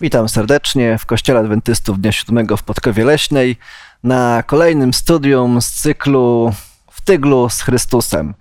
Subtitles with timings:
[0.00, 3.56] Witam serdecznie w Kościele Adwentystów Dnia Siódmego w Podkowie Leśnej
[4.02, 6.52] na kolejnym studium z cyklu
[6.90, 8.34] W tyglu z Chrystusem.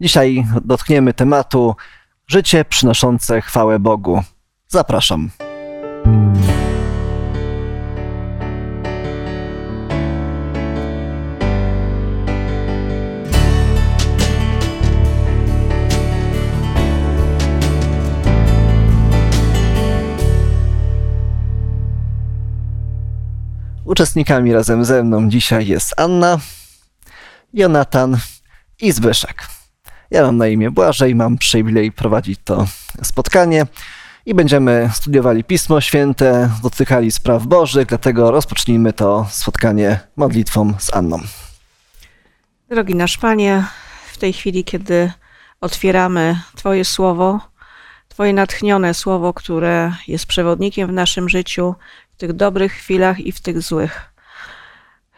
[0.00, 1.76] Dzisiaj dotkniemy tematu
[2.28, 4.22] Życie przynoszące chwałę Bogu.
[4.68, 5.30] Zapraszam.
[23.96, 26.38] Uczestnikami razem ze mną dzisiaj jest Anna,
[27.54, 28.18] Jonatan
[28.80, 29.48] i Zbyszek.
[30.10, 32.66] Ja mam na imię Błażej, mam przywilej prowadzić to
[33.02, 33.66] spotkanie
[34.26, 41.18] i będziemy studiowali Pismo Święte, dotykali spraw Bożych, dlatego rozpocznijmy to spotkanie modlitwą z Anną.
[42.68, 43.64] Drogi nasz Panie,
[44.12, 45.12] w tej chwili, kiedy
[45.60, 47.40] otwieramy Twoje słowo,
[48.08, 51.74] Twoje natchnione słowo, które jest przewodnikiem w naszym życiu,
[52.16, 54.12] w tych dobrych chwilach i w tych złych.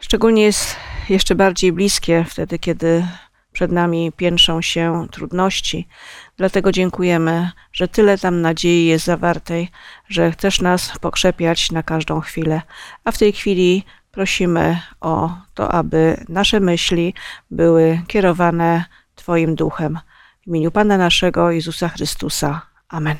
[0.00, 0.76] Szczególnie jest
[1.08, 3.06] jeszcze bardziej bliskie wtedy, kiedy
[3.52, 5.88] przed nami piętrzą się trudności.
[6.36, 9.70] Dlatego dziękujemy, że tyle tam nadziei jest zawartej,
[10.08, 12.62] że chcesz nas pokrzepiać na każdą chwilę.
[13.04, 17.14] A w tej chwili prosimy o to, aby nasze myśli
[17.50, 18.84] były kierowane
[19.14, 19.98] Twoim duchem.
[20.42, 22.62] W imieniu Pana naszego Jezusa Chrystusa.
[22.88, 23.16] Amen.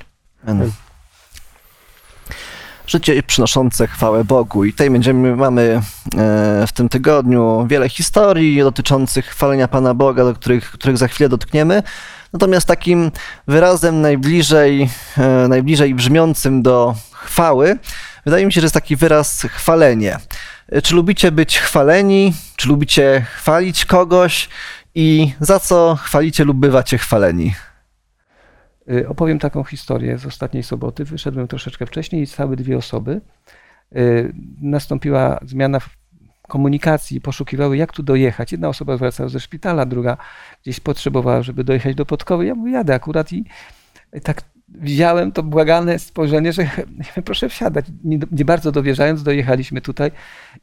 [0.46, 0.87] Amen
[2.88, 4.64] życie przynoszące chwałę Bogu.
[4.64, 5.80] I tutaj będziemy, mamy e,
[6.66, 11.82] w tym tygodniu wiele historii dotyczących chwalenia Pana Boga, do których, których za chwilę dotkniemy.
[12.32, 13.10] Natomiast takim
[13.48, 17.78] wyrazem najbliżej, e, najbliżej brzmiącym do chwały,
[18.24, 20.18] wydaje mi się, że jest taki wyraz chwalenie.
[20.68, 22.34] E, czy lubicie być chwaleni?
[22.56, 24.48] Czy lubicie chwalić kogoś?
[24.94, 27.54] I za co chwalicie lub bywacie chwaleni?
[28.90, 31.04] Y, opowiem taką historię z ostatniej soboty.
[31.04, 33.20] Wyszedłem troszeczkę wcześniej i stały dwie osoby.
[33.96, 35.98] Y, nastąpiła zmiana w
[36.48, 38.52] komunikacji, poszukiwały jak tu dojechać.
[38.52, 40.16] Jedna osoba wracała ze szpitala, druga
[40.62, 42.46] gdzieś potrzebowała, żeby dojechać do Podkowy.
[42.46, 43.44] Ja mówię, jadę akurat i
[44.22, 46.70] tak widziałem to błagane spojrzenie, że
[47.24, 47.86] proszę wsiadać.
[48.04, 50.10] Nie, nie, bardzo dowierzając, dojechaliśmy tutaj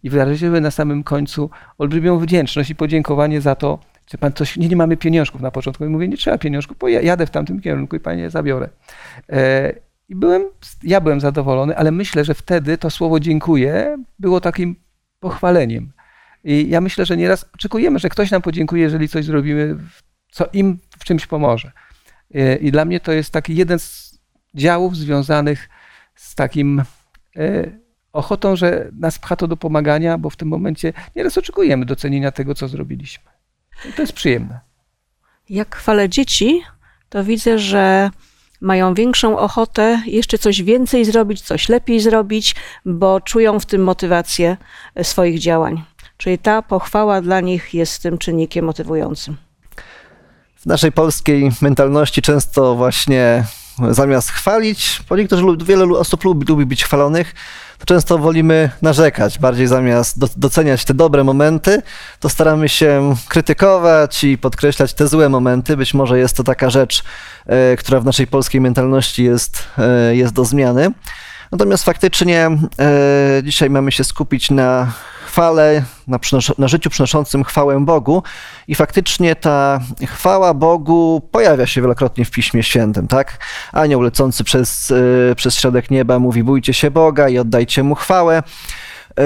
[0.04, 4.68] i wyraziły na samym końcu olbrzymią wdzięczność i podziękowanie za to, czy pan coś, nie,
[4.68, 5.86] nie mamy pieniążków na początku.
[5.86, 8.70] I mówię, nie trzeba pieniążków, bo ja jadę w tamtym kierunku i panie zabiorę.
[9.30, 9.74] E,
[10.10, 10.44] I byłem,
[10.84, 14.76] ja byłem zadowolony, ale myślę, że wtedy to słowo dziękuję było takim
[15.20, 15.92] pochwaleniem.
[16.44, 19.78] I ja myślę, że nieraz oczekujemy, że ktoś nam podziękuje, jeżeli coś zrobimy,
[20.32, 21.72] co im w czymś pomoże.
[22.36, 24.20] E, I dla mnie to jest taki jeden z
[24.54, 25.70] działów związanych
[26.16, 26.84] z takim
[27.36, 27.72] e,
[28.14, 32.56] ochotą, że nas pcha to do pomagania, bo w tym momencie nieraz oczekujemy docenienia tego,
[32.56, 33.35] co zrobiliśmy.
[33.90, 34.60] I to jest przyjemne.
[35.50, 36.62] Jak chwalę dzieci,
[37.10, 38.10] to widzę, że
[38.62, 42.56] mają większą ochotę jeszcze coś więcej zrobić, coś lepiej zrobić,
[42.86, 44.58] bo czują w tym motywację
[45.04, 45.84] swoich działań.
[46.18, 49.38] Czyli ta pochwała dla nich jest tym czynnikiem motywującym.
[50.56, 53.44] W naszej polskiej mentalności często właśnie
[53.90, 57.34] zamiast chwalić, bo niektórzy, wiele osób lubi, lubi być chwalonych,
[57.80, 59.40] to często wolimy narzekać.
[59.40, 61.82] Bardziej zamiast doceniać te dobre momenty,
[62.20, 65.78] to staramy się krytykować i podkreślać te złe momenty.
[65.78, 67.04] Być może jest to taka rzecz,
[67.46, 70.92] e, która w naszej polskiej mentalności jest, e, jest do zmiany.
[71.52, 74.92] Natomiast faktycznie e, dzisiaj mamy się skupić na
[75.26, 76.20] chwale, na,
[76.58, 78.24] na życiu przynoszącym chwałę Bogu.
[78.68, 83.38] I faktycznie ta chwała Bogu pojawia się wielokrotnie w Piśmie Świętym, tak?
[83.72, 88.44] Anioł lecący przez, yy, przez środek nieba mówi: Bójcie się Boga i oddajcie mu chwałę.
[89.18, 89.24] Yy,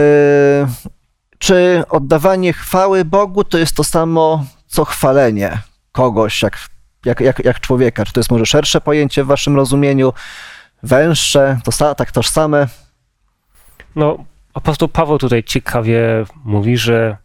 [1.40, 5.58] czy oddawanie chwały Bogu to jest to samo, co chwalenie
[5.91, 6.59] kogoś, jak,
[7.06, 8.06] jak, jak, jak człowieka?
[8.06, 10.13] Czy to jest może szersze pojęcie w waszym rozumieniu?
[10.84, 12.67] Węższe, to tak tożsame?
[13.95, 17.17] No, apostoł Paweł tutaj ciekawie mówi, że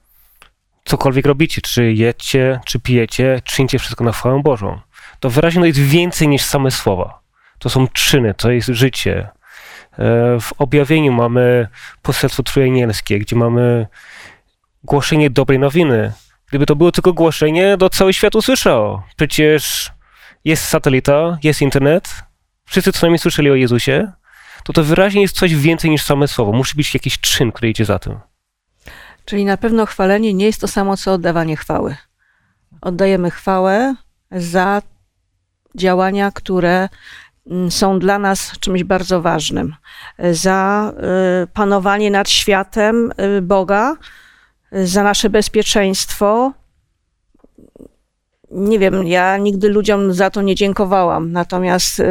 [0.84, 4.80] cokolwiek robicie, czy jecie, czy pijecie, czyńcie wszystko na chwałę Bożą.
[5.20, 7.20] To wyraźnie jest więcej niż same słowa.
[7.58, 9.28] To są czyny, to jest życie.
[9.92, 11.68] E, w objawieniu mamy
[12.02, 13.86] poselstwo trójanielskie, gdzie mamy
[14.84, 16.12] głoszenie dobrej nowiny.
[16.48, 19.02] Gdyby to było tylko głoszenie, to cały świat usłyszał.
[19.16, 19.92] Przecież
[20.44, 22.24] jest satelita, jest internet,
[22.66, 24.12] wszyscy co najmniej słyszeli o Jezusie,
[24.64, 26.52] to to wyraźnie jest coś więcej niż same słowo.
[26.52, 28.20] Musi być jakiś czyn, który idzie za tym.
[29.24, 31.96] Czyli na pewno chwalenie nie jest to samo, co oddawanie chwały.
[32.80, 33.94] Oddajemy chwałę
[34.30, 34.82] za
[35.74, 36.88] działania, które
[37.50, 39.74] mm, są dla nas czymś bardzo ważnym.
[40.32, 40.92] Za
[41.44, 43.96] y, panowanie nad światem y, Boga,
[44.72, 46.52] za nasze bezpieczeństwo.
[48.54, 52.04] Nie wiem, ja nigdy ludziom za to nie dziękowałam, natomiast y,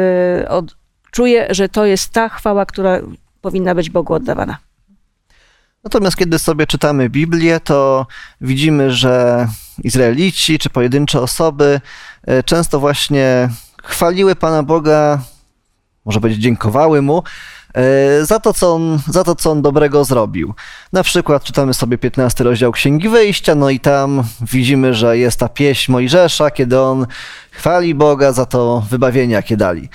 [0.48, 0.76] od,
[1.10, 3.00] czuje, że to jest ta chwała, która
[3.40, 4.58] powinna być Bogu oddawana.
[5.84, 8.06] Natomiast kiedy sobie czytamy Biblię, to
[8.40, 9.46] widzimy, że
[9.84, 11.80] Izraelici czy pojedyncze osoby
[12.22, 13.48] e, często właśnie
[13.84, 15.22] chwaliły Pana Boga,
[16.04, 17.22] może powiedzieć dziękowały Mu
[18.22, 20.54] za to, co on, za to, co on dobrego zrobił.
[20.92, 25.48] Na przykład czytamy sobie 15 rozdział Księgi Wyjścia, no i tam widzimy, że jest ta
[25.48, 27.06] pieśń Mojżesza, kiedy on
[27.50, 29.88] chwali Boga za to wybawienie, jakie dali.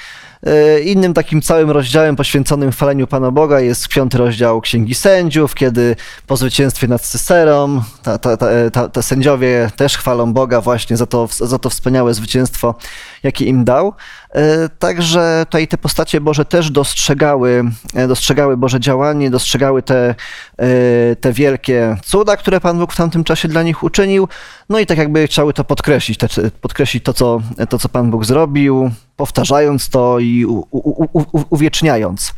[0.45, 5.95] E, Innym takim całym rozdziałem poświęconym chwaleniu Pana Boga jest piąty rozdział Księgi Sędziów, kiedy
[6.27, 11.05] po zwycięstwie nad Syserą ta, ta, ta, ta, te sędziowie też chwalą Boga właśnie za
[11.05, 12.75] to, za to wspaniałe zwycięstwo,
[13.23, 13.93] jakie im dał.
[14.33, 17.63] E, Także tutaj te postacie Boże też dostrzegały,
[17.95, 20.15] e, dostrzegały Boże działanie, dostrzegały te,
[20.57, 24.27] e, te wielkie cuda, które Pan Bóg w tamtym czasie dla nich uczynił.
[24.69, 26.19] No i tak jakby chciały to podkreślić,
[26.61, 32.33] podkreślić to, co, to, co Pan Bóg zrobił, powtarzając to i u, u, u, uwieczniając.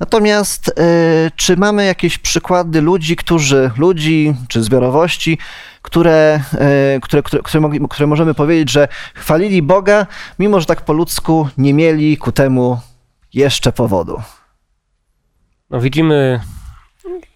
[0.00, 0.74] Natomiast
[1.36, 5.38] czy mamy jakieś przykłady ludzi, którzy, ludzi czy zbiorowości,
[5.82, 10.06] które, e, które, które, które, mogli, które możemy powiedzieć, że chwalili Boga,
[10.38, 12.80] mimo że tak po ludzku nie mieli ku temu
[13.34, 14.22] jeszcze powodu?
[15.70, 16.40] No widzimy,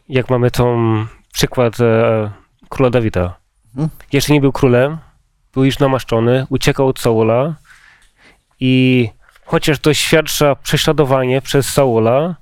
[0.08, 0.76] jak mamy tą
[1.32, 2.30] przykład e,
[2.68, 3.36] króla Dawida.
[3.74, 3.90] Mhm.
[4.12, 4.98] Jeszcze nie był królem,
[5.54, 7.54] był już namaszczony, uciekał od Saula
[8.60, 9.08] i
[9.44, 12.34] chociaż doświadcza prześladowanie przez Saula,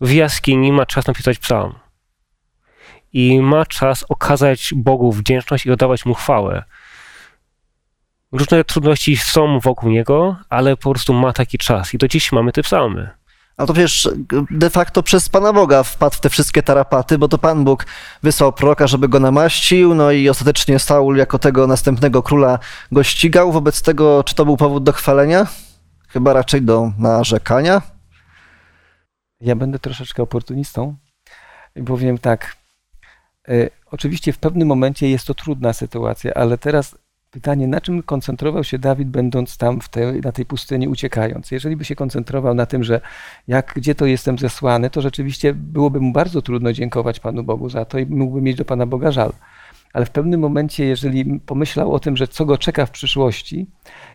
[0.00, 1.74] w jaskini ma czas napisać psalm.
[3.12, 6.64] I ma czas okazać Bogu wdzięczność i oddawać Mu chwałę.
[8.32, 11.94] Różne trudności są wokół niego, ale po prostu ma taki czas.
[11.94, 13.10] I do dziś mamy te psalmy.
[13.56, 14.08] A to przecież
[14.50, 17.86] de facto przez Pana Boga wpadł w te wszystkie tarapaty, bo to Pan Bóg
[18.22, 22.58] wysłał proroka, żeby go namaścił, no i ostatecznie Saul jako tego następnego króla
[22.92, 23.52] go ścigał.
[23.52, 25.46] Wobec tego, czy to był powód do chwalenia?
[26.08, 27.82] Chyba raczej do narzekania.
[29.40, 30.96] Ja będę troszeczkę oportunistą
[31.76, 32.59] i powiem tak.
[33.50, 36.98] E, oczywiście w pewnym momencie jest to trudna sytuacja, ale teraz
[37.30, 41.50] pytanie, na czym koncentrował się Dawid, będąc tam w tej, na tej pustyni, uciekając?
[41.50, 43.00] Jeżeli by się koncentrował na tym, że
[43.48, 47.84] jak, gdzie to jestem zesłany, to rzeczywiście byłoby mu bardzo trudno dziękować Panu Bogu za
[47.84, 49.32] to i mógłby mieć do Pana Boga żal.
[49.92, 53.66] Ale w pewnym momencie, jeżeli pomyślał o tym, że co go czeka w przyszłości,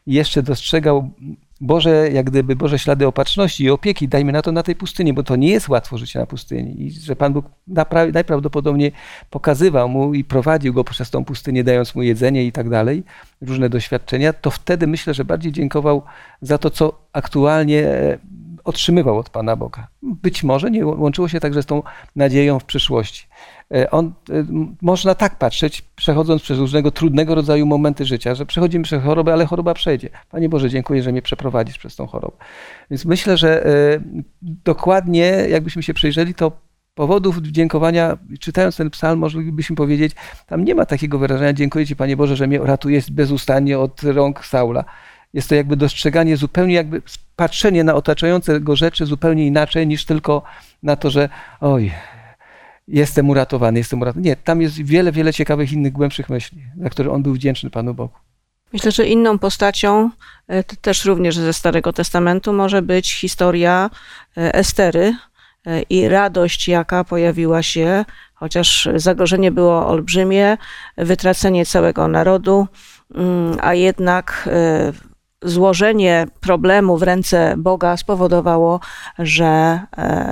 [0.08, 1.12] i jeszcze dostrzegał
[1.62, 5.24] Boże, jak gdyby Boże ślady opatrzności i opieki, dajmy na to na tej pustyni, bo
[5.24, 7.46] to nie jest łatwo życie na pustyni i że Pan Bóg
[8.14, 8.92] najprawdopodobniej
[9.30, 13.04] pokazywał mu i prowadził go przez tą pustynię, dając mu jedzenie i tak dalej,
[13.42, 16.04] różne doświadczenia, to wtedy myślę, że bardziej dziękował
[16.42, 18.18] za to, co aktualnie e,
[18.64, 19.88] otrzymywał od Pana Boga.
[20.02, 21.84] Być może nie łączyło się także z tą
[22.16, 23.28] nadzieją w przyszłości.
[23.74, 24.46] E, On, e,
[24.82, 29.46] można tak patrzeć, przechodząc przez różnego trudnego rodzaju momenty życia, że przechodzimy przez chorobę, ale
[29.46, 30.10] choroba przejdzie.
[30.32, 32.38] Panie Boże, dziękuję, że mnie przeprowadzisz przez tą chorobę.
[32.92, 33.70] Więc myślę, że e,
[34.42, 36.52] dokładnie, jakbyśmy się przyjrzeli, to
[36.96, 40.16] powodów dziękowania, czytając ten psalm, moglibyśmy powiedzieć,
[40.48, 44.46] tam nie ma takiego wyrażenia, dziękuję Ci Panie Boże, że mnie ratujesz bezustannie od rąk
[44.46, 44.86] Saula.
[45.34, 47.02] Jest to jakby dostrzeganie zupełnie jakby
[47.36, 50.44] patrzenie na otaczające go rzeczy zupełnie inaczej niż tylko
[50.84, 51.30] na to, że
[51.62, 51.92] oj,
[52.88, 54.26] jestem uratowany, jestem uratowany.
[54.26, 57.94] Nie, tam jest wiele, wiele ciekawych innych, głębszych myśli, za które on był wdzięczny Panu
[57.94, 58.14] Bogu.
[58.74, 60.10] Myślę, że inną postacią,
[60.48, 63.90] e, też również ze Starego Testamentu, może być historia
[64.38, 65.16] e, Estery
[65.66, 70.58] e, i radość, jaka pojawiła się, chociaż zagrożenie było olbrzymie,
[70.98, 72.68] wytracenie całego narodu,
[73.16, 74.50] mm, a jednak
[75.42, 78.80] złożenie problemu w ręce Boga spowodowało,
[79.20, 79.80] że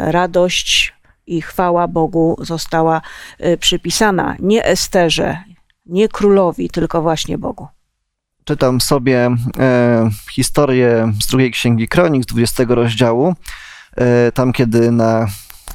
[0.08, 0.94] radość
[1.28, 3.02] i chwała Bogu została
[3.40, 5.38] e, przypisana nie Esterze,
[5.86, 7.68] nie królowi, tylko właśnie Bogu.
[8.46, 13.36] Czytam sobie e, historię z drugiej księgi Kronik, z 20 rozdziału.
[13.98, 15.28] E, tam, kiedy na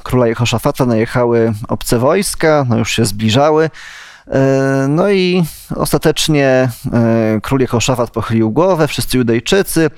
[0.03, 3.71] króla Jehoszafata najechały obce wojska, no już się zbliżały.
[4.31, 5.45] E, No i
[5.77, 9.91] ostatecznie e, król Jehoszafat pochylił głowę, wszyscy Judejczycy,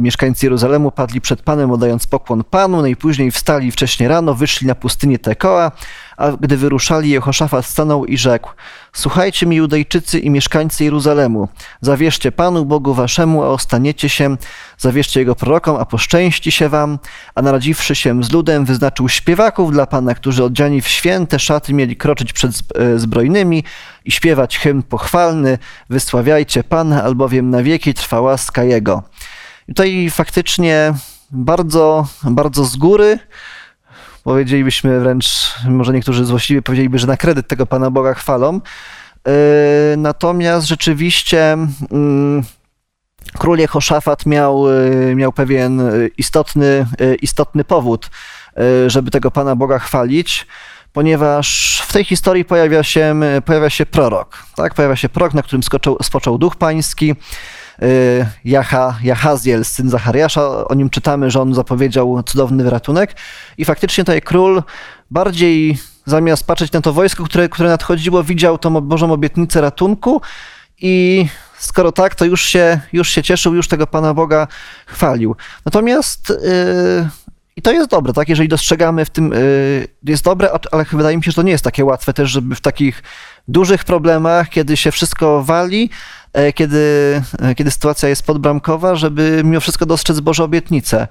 [0.00, 4.66] mieszkańcy Jeruzalemu padli przed Panem, oddając pokłon Panu, no i później wstali wcześnie rano, wyszli
[4.66, 5.72] na pustynię Tekoa,
[6.18, 8.50] a gdy wyruszali, Jehoszafat stanął i rzekł,
[8.92, 11.48] słuchajcie mi Judejczycy i mieszkańcy Jeruzalemu,
[11.80, 14.36] zawierzcie Panu, Bogu waszemu, a ostaniecie się,
[14.78, 16.98] zawierzcie Jego prorokom, a poszczęści się wam,
[17.34, 21.96] a naradziwszy się z ludem, wyznaczył śpiewaków dla Pana, którzy odziani w święte szaty mieli
[21.96, 23.64] kroczyć przed e, zbrojnymi
[24.04, 25.58] i śpiewać hymn pochwalny,
[25.90, 29.02] wysławiajcie Pana, albowiem na wieki trwa łaska Jego.
[29.68, 30.94] I tutaj faktycznie
[31.30, 33.18] bardzo, bardzo z góry,
[34.28, 38.60] powiedzielibyśmy wręcz, może niektórzy złośliwie powiedzieliby, że na kredyt tego Pana Boga chwalą.
[39.26, 39.32] Yy,
[39.96, 42.42] Natomiast rzeczywiście mm,
[43.38, 46.86] król Jehoszafat miał, y, miał pewien y, istotny,
[47.22, 48.10] istotny powód,
[48.86, 50.46] żeby tego Pana Boga chwalić,
[50.92, 54.44] ponieważ w tej historii pojawia się, pojawia się prorok.
[54.56, 54.74] Tak?
[54.74, 57.14] Pojawia się prorok, na którym skoczył, spoczął duch pański.
[57.82, 63.16] Y, Jaha, Jahaziel, syn Zachariasza, o nim czytamy, że on zapowiedział cudowny ratunek.
[63.58, 64.62] I faktycznie tutaj król
[65.10, 70.20] bardziej zamiast patrzeć na to wojsko, które, które nadchodziło, widział tą Bożą obietnicę ratunku
[70.80, 71.26] i
[71.58, 74.46] skoro tak, to już się, już się cieszył, już tego Pana Boga
[74.86, 75.36] chwalił.
[75.64, 77.08] Natomiast yy,
[77.58, 78.28] i to jest dobre, tak?
[78.28, 81.64] Jeżeli dostrzegamy w tym, yy, jest dobre, ale wydaje mi się, że to nie jest
[81.64, 83.02] takie łatwe też, żeby w takich
[83.48, 85.90] dużych problemach, kiedy się wszystko wali,
[86.32, 91.08] e, kiedy, e, kiedy sytuacja jest podbramkowa, żeby mimo wszystko dostrzec Boże obietnice.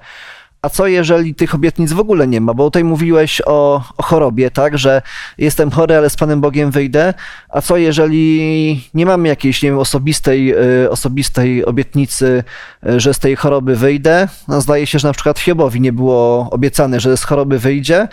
[0.62, 2.54] A co jeżeli tych obietnic w ogóle nie ma?
[2.54, 5.02] Bo tutaj mówiłeś o, o, chorobie, tak, że
[5.38, 7.14] jestem chory, ale z Panem Bogiem wyjdę.
[7.48, 12.44] A co jeżeli nie mamy jakiejś, nie wiem, osobistej, y, osobistej obietnicy,
[12.88, 14.28] y, że z tej choroby wyjdę?
[14.48, 18.08] No, zdaje się, że na przykład Hiobowi nie było obiecane, że z choroby wyjdzie.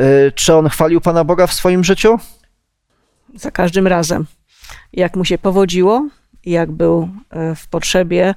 [0.00, 2.18] Y, czy on chwalił Pana Boga w swoim życiu?
[3.34, 4.26] Za każdym razem.
[4.92, 6.08] Jak mu się powodziło,
[6.46, 7.08] jak był
[7.56, 8.34] w potrzebie,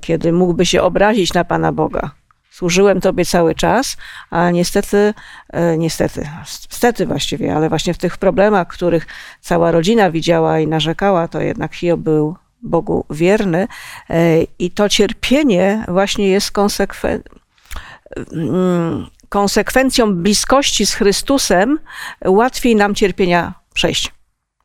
[0.00, 2.10] kiedy mógłby się obrazić na Pana Boga
[2.52, 3.96] Służyłem Tobie cały czas,
[4.30, 5.14] a niestety,
[5.48, 6.28] e, niestety,
[6.70, 9.06] niestety właściwie, ale właśnie w tych problemach, których
[9.40, 13.68] cała rodzina widziała i narzekała, to jednak Hiob był Bogu wierny
[14.10, 16.52] e, i to cierpienie właśnie jest
[18.32, 21.78] mm, konsekwencją bliskości z Chrystusem,
[22.24, 24.12] łatwiej nam cierpienia przejść.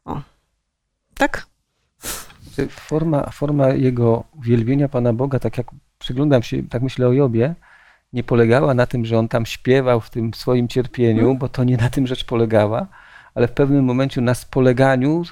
[0.06, 0.22] O.
[1.13, 1.48] Tak?
[2.70, 5.67] Forma, forma jego uwielbienia Pana Boga, tak jak
[6.00, 7.56] przyglądam się, tak myślę o Jobie,
[8.14, 11.38] nie polegała na tym, że on tam śpiewał w tym swoim cierpieniu, mhm.
[11.38, 12.88] bo to nie na tym rzecz polegała,
[13.36, 15.24] ale w pewnym momencie na spoleganiu,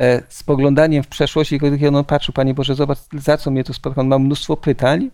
[0.00, 3.72] e, spoglądaniem w przeszłość i kiedy on patrzył, Panie Boże, zobacz, za co mnie tu
[3.72, 5.10] spotkał, on ma mnóstwo pytań,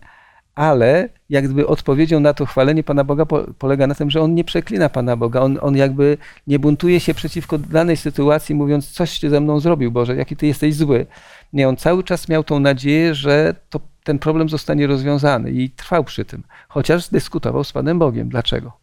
[0.55, 3.25] ale jak gdyby odpowiedzią na to chwalenie Pana Boga
[3.59, 7.13] polega na tym, że on nie przeklina Pana Boga, on, on jakby nie buntuje się
[7.13, 11.05] przeciwko danej sytuacji, mówiąc, coś Ty ze mną zrobił, Boże, jaki Ty jesteś zły.
[11.53, 16.03] Nie, on cały czas miał tą nadzieję, że to ten problem zostanie rozwiązany i trwał
[16.03, 18.29] przy tym, chociaż dyskutował z Panem Bogiem.
[18.29, 18.77] Dlaczego?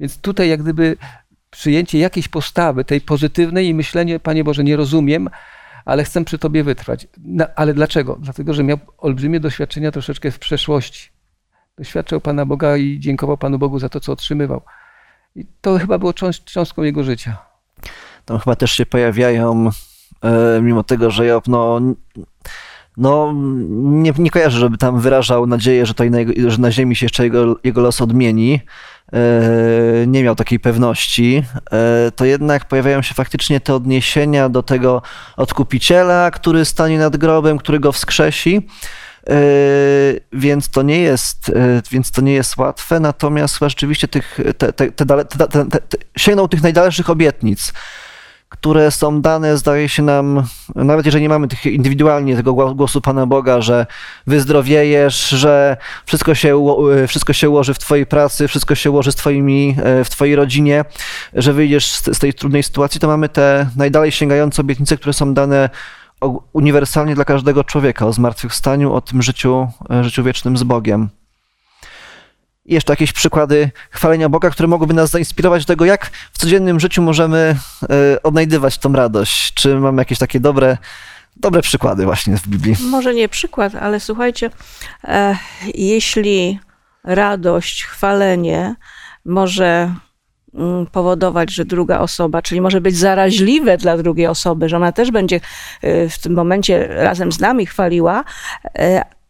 [0.00, 0.96] Więc tutaj jak gdyby
[1.50, 5.30] przyjęcie jakiejś postawy, tej pozytywnej i myślenie, Panie Boże, nie rozumiem,
[5.84, 7.06] ale chcę przy Tobie wytrwać.
[7.18, 8.18] No, ale dlaczego?
[8.20, 11.10] Dlatego, że miał olbrzymie doświadczenia troszeczkę w przeszłości.
[11.78, 14.62] Doświadczał Pana Boga i dziękował Panu Bogu za to, co otrzymywał.
[15.36, 16.12] I to chyba było
[16.44, 17.36] cząstką jego życia.
[18.24, 19.70] Tam chyba też się pojawiają,
[20.22, 21.80] e, mimo tego, że Job no,
[22.96, 23.32] no
[23.80, 27.24] nie, nie kojarzę, żeby tam wyrażał nadzieję, że, na, jego, że na ziemi się jeszcze
[27.24, 28.60] jego, jego los odmieni.
[29.12, 35.02] E, nie miał takiej pewności, e, to jednak pojawiają się faktycznie te odniesienia do tego
[35.36, 38.68] odkupiciela, który stanie nad grobem, który go wskrzesi.
[39.30, 39.36] E,
[40.32, 41.52] więc to nie jest,
[41.90, 47.10] więc to nie jest łatwe, natomiast rzeczywiście tych, te, te, te, te sięgnął tych najdalszych
[47.10, 47.72] obietnic
[48.60, 50.42] które są dane, zdaje się nam,
[50.74, 53.86] nawet jeżeli nie mamy tych indywidualnie tego głosu Pana Boga, że
[54.26, 56.64] wyzdrowiejesz, że wszystko się,
[57.08, 60.84] wszystko się ułoży w Twojej pracy, wszystko się ułoży z twoimi, e, w Twojej rodzinie,
[61.32, 65.34] że wyjdziesz z, z tej trudnej sytuacji, to mamy te najdalej sięgające obietnice, które są
[65.34, 65.70] dane
[66.52, 71.08] uniwersalnie dla każdego człowieka o zmartwychwstaniu, o tym życiu, e, życiu wiecznym z Bogiem.
[72.68, 77.02] Jeszcze jakieś przykłady chwalenia Boga, które mogłyby nas zainspirować do tego, jak w codziennym życiu
[77.02, 77.56] możemy
[77.90, 79.54] e, odnajdywać tą radość.
[79.54, 80.78] Czy mamy jakieś takie dobre,
[81.36, 82.76] dobre przykłady właśnie w Biblii?
[82.90, 84.50] Może nie przykład, ale słuchajcie,
[85.04, 85.36] e,
[85.74, 86.58] jeśli
[87.04, 88.74] radość, chwalenie
[89.24, 89.94] może
[90.54, 95.10] mm, powodować, że druga osoba, czyli może być zaraźliwe dla drugiej osoby, że ona też
[95.10, 95.40] będzie
[95.82, 98.24] e, w tym momencie razem z nami chwaliła,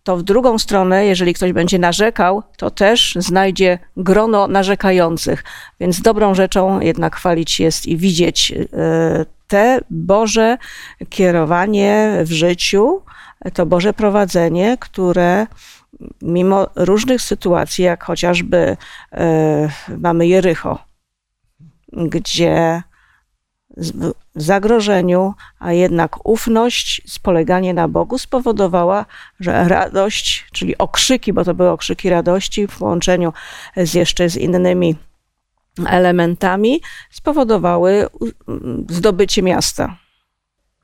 [0.07, 5.45] to w drugą stronę, jeżeli ktoś będzie narzekał, to też znajdzie grono narzekających.
[5.81, 8.67] Więc dobrą rzeczą jednak chwalić jest i widzieć e,
[9.47, 10.59] te Boże
[11.09, 13.03] kierowanie w życiu,
[13.55, 15.47] to Boże prowadzenie, które
[16.23, 18.77] mimo różnych sytuacji, jak chociażby
[19.13, 20.79] e, mamy Jericho,
[21.93, 22.83] gdzie
[24.35, 29.07] zagrożeniu, a jednak ufność, spoleganie na Bogu spowodowała,
[29.41, 33.33] że radość, czyli okrzyki, bo to były okrzyki radości w połączeniu
[33.77, 34.97] z jeszcze z innymi
[35.87, 36.81] elementami,
[37.11, 38.07] spowodowały
[38.89, 39.97] zdobycie miasta.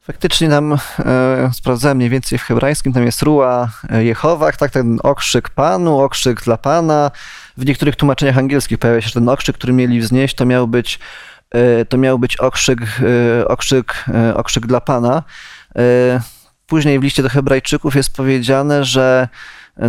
[0.02, 4.99] Faktycznie tam e, sprawdzałem mniej więcej w hebrajskim, tam jest ruła e, Jehowach, tak, ten
[5.02, 7.11] okrzyk Panu, okrzyk dla Pana.
[7.56, 10.99] W niektórych tłumaczeniach angielskich pojawia się, że ten okrzyk, który mieli wznieść, to miał być
[11.88, 12.80] to miał być okrzyk,
[13.40, 15.23] e, okrzyk, e, okrzyk dla Pana.
[16.66, 19.28] później w liście do Hebrajczyków jest powiedziane, że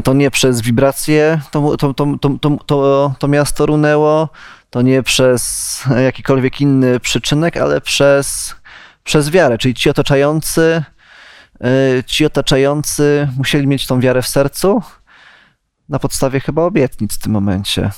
[0.03, 2.07] to nie przez wibracje to, to, to,
[2.39, 4.29] to, to, to miasto runęło,
[4.69, 8.55] to nie przez jakikolwiek inny przyczynek, ale przez,
[9.03, 9.57] przez wiarę.
[9.57, 10.83] Czyli ci otaczający,
[12.05, 14.81] ci otaczający musieli mieć tą wiarę w sercu
[15.89, 17.91] na podstawie chyba obietnic w tym momencie.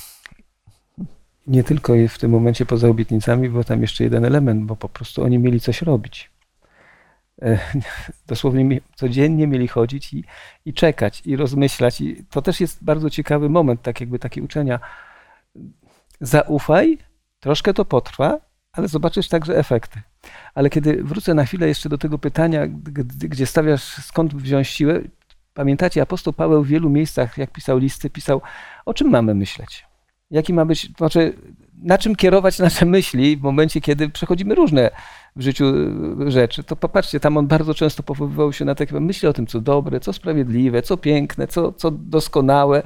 [1.46, 5.22] Nie tylko w tym momencie poza obietnicami, bo tam jeszcze jeden element, bo po prostu
[5.22, 6.30] oni mieli coś robić.
[7.42, 7.58] E,
[8.26, 10.24] dosłownie codziennie mieli chodzić i,
[10.64, 12.00] i czekać, i rozmyślać.
[12.00, 14.80] I to też jest bardzo ciekawy moment, tak jakby takie uczenia.
[16.20, 16.98] Zaufaj,
[17.40, 18.40] troszkę to potrwa,
[18.72, 20.02] ale zobaczysz także efekty.
[20.54, 22.66] Ale kiedy wrócę na chwilę jeszcze do tego pytania,
[23.06, 25.00] gdzie stawiasz, skąd wziąć siłę,
[25.54, 28.40] pamiętacie, apostoł Paweł w wielu miejscach, jak pisał listy, pisał,
[28.84, 29.86] o czym mamy myśleć?
[30.30, 31.34] Jaki ma być, znaczy,
[31.82, 34.90] na czym kierować nasze myśli w momencie, kiedy przechodzimy różne
[35.36, 35.64] w życiu
[36.26, 39.46] e, rzeczy, to popatrzcie, tam on bardzo często powoływał się na takie myśli o tym,
[39.46, 42.82] co dobre, co sprawiedliwe, co piękne, co, co doskonałe.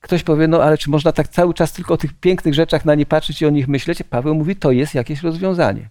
[0.00, 2.94] Ktoś powie, no ale czy można tak cały czas tylko o tych pięknych rzeczach na
[2.94, 4.02] nie patrzeć i o nich myśleć?
[4.02, 5.88] Paweł mówi, to jest jakieś rozwiązanie.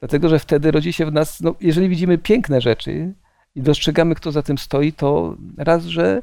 [0.00, 3.14] Dlatego, że wtedy rodzi się w nas, no, jeżeli widzimy piękne rzeczy
[3.54, 6.22] i dostrzegamy, kto za tym stoi, to raz, że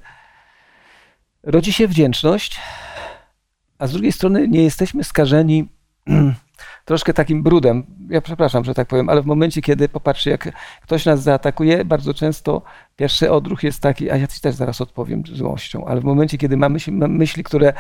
[1.43, 2.60] rodzi się wdzięczność,
[3.79, 5.69] a z drugiej strony nie jesteśmy skażeni
[6.86, 7.83] troszkę takim brudem.
[8.09, 10.50] Ja przepraszam, że tak powiem, ale w momencie, kiedy popatrzcie, jak
[10.81, 12.62] ktoś nas zaatakuje, bardzo często
[12.95, 16.57] pierwszy odruch jest taki, a ja ci też zaraz odpowiem złością, ale w momencie, kiedy
[16.57, 17.74] mamy myśli, które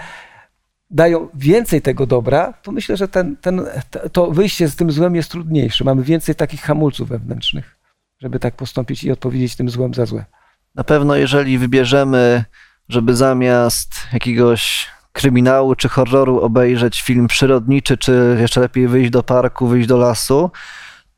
[0.89, 3.65] dają więcej tego dobra, to myślę, że ten, ten,
[4.11, 5.83] to wyjście z tym złem jest trudniejsze.
[5.83, 7.75] Mamy więcej takich hamulców wewnętrznych,
[8.19, 10.25] żeby tak postąpić i odpowiedzieć tym złem za złe.
[10.75, 12.43] Na pewno, jeżeli wybierzemy,
[12.89, 19.67] żeby zamiast jakiegoś kryminału czy horroru obejrzeć film przyrodniczy, czy jeszcze lepiej wyjść do parku,
[19.67, 20.51] wyjść do lasu,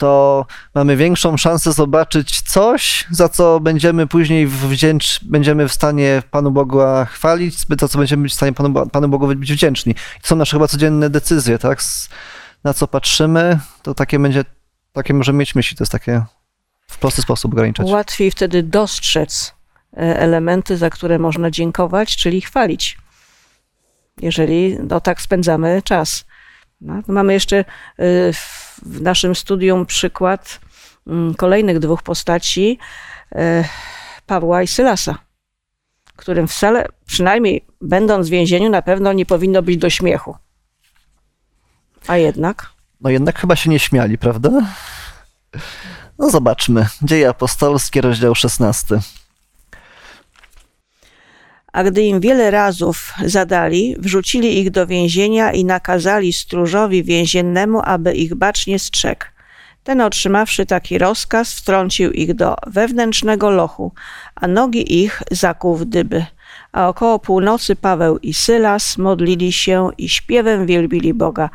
[0.02, 0.46] to
[0.76, 6.80] mamy większą szansę zobaczyć coś, za co będziemy później wdzięcz, będziemy w stanie Panu Bogu
[7.08, 9.96] chwalić, za co będziemy w stanie Panu, Panu Bogu być wdzięczni.
[9.96, 11.82] To są nasze chyba codzienne decyzje, tak?
[12.64, 14.44] Na co patrzymy, to takie będzie,
[14.94, 16.24] takie możemy mieć myśli, to jest takie
[16.88, 17.88] w prosty sposób ograniczać.
[17.90, 19.54] Łatwiej wtedy dostrzec
[19.94, 22.98] e, elementy, za które można dziękować, czyli chwalić
[24.22, 26.25] jeżeli no, tak spędzamy czas.
[26.81, 27.64] No, mamy jeszcze y,
[28.86, 30.60] w naszym studium przykład
[31.07, 32.79] mm, kolejnych dwóch postaci
[33.31, 33.38] y,
[34.25, 35.18] Pawła i Sylasa,
[36.16, 40.36] którym wcale, przynajmniej będąc w więzieniu, na pewno nie powinno być do śmiechu.
[42.07, 42.70] A jednak?
[43.01, 44.50] No jednak chyba się nie śmiali, prawda?
[46.20, 46.86] No zobaczmy.
[47.01, 49.00] Dzieje apostolskie, rozdział 16.
[51.72, 58.14] A gdy im wiele razów zadali, wrzucili ich do więzienia i nakazali stróżowi więziennemu, aby
[58.14, 59.25] ich bacznie strzegł.
[59.84, 63.92] Ten otrzymawszy taki rozkaz, wtrącił ich do wewnętrznego lochu,
[64.36, 66.25] a nogi ich zakuł w dyby.
[66.72, 71.50] A około północy Paweł i Sylas modlili się i śpiewem wielbili Boga.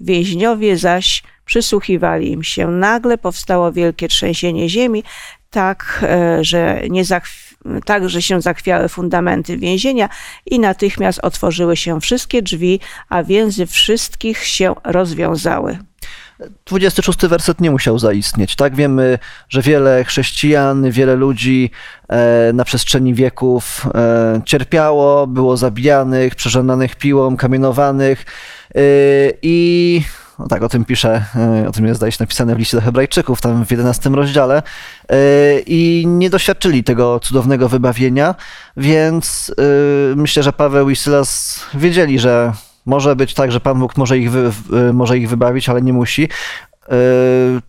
[0.00, 2.68] Więźniowie zaś przysłuchiwali im się.
[2.68, 5.04] Nagle powstało wielkie trzęsienie ziemi,
[5.50, 7.04] tak, e, że nie
[7.84, 10.08] tak, że się zachwiały fundamenty więzienia
[10.46, 15.78] i natychmiast otworzyły się wszystkie drzwi, a więzy wszystkich się rozwiązały.
[16.66, 18.56] 26 werset nie musiał zaistnieć.
[18.56, 21.70] Tak wiemy, że wiele chrześcijan, wiele ludzi
[22.08, 28.24] e, na przestrzeni wieków e, cierpiało, było zabijanych, przeżonanych piłą, kamienowanych
[29.42, 30.02] i
[30.42, 32.80] no tak, o tym pisze, e, o tym jest zdaje się napisane w liście do
[32.80, 34.62] Hebrajczyków, tam w 11 rozdziale.
[35.08, 35.16] E,
[35.66, 38.34] I nie doświadczyli tego cudownego wybawienia,
[38.76, 42.52] więc e, myślę, że Paweł i Sylas wiedzieli, że
[42.86, 44.52] może być tak, że Pan Bóg może ich, wy,
[44.92, 46.28] może ich wybawić, ale nie musi.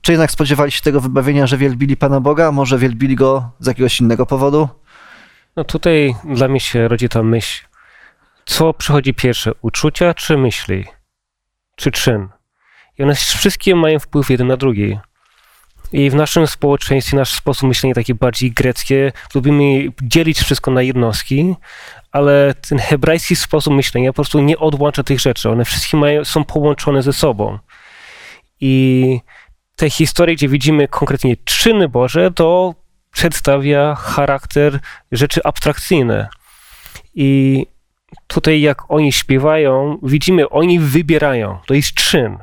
[0.01, 3.99] Czy jednak spodziewali się tego wybawienia, że wielbili Pana Boga, może wielbili Go z jakiegoś
[3.99, 4.69] innego powodu?
[5.55, 7.65] No tutaj dla mnie się rodzi ta myśl,
[8.45, 10.85] co przychodzi pierwsze, uczucia czy myśli,
[11.75, 12.29] czy czyn?
[12.99, 14.97] I one wszystkie mają wpływ jeden na drugi.
[15.93, 21.55] I w naszym społeczeństwie, nasz sposób myślenia taki bardziej greckie, lubimy dzielić wszystko na jednostki,
[22.11, 25.49] ale ten hebrajski sposób myślenia po prostu nie odłącza tych rzeczy.
[25.49, 27.59] One wszystkie mają, są połączone ze sobą.
[28.59, 29.19] I
[29.75, 32.75] te historie, gdzie widzimy konkretnie czyny Boże, to
[33.11, 34.79] przedstawia charakter
[35.11, 36.27] rzeczy abstrakcyjne.
[37.15, 37.65] I
[38.27, 41.57] tutaj jak oni śpiewają, widzimy, oni wybierają.
[41.67, 42.37] To jest czyn